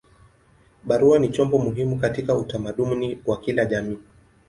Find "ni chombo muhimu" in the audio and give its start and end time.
1.19-1.97